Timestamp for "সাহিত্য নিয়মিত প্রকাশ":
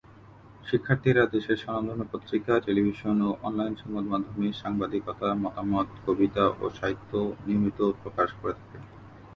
6.77-8.29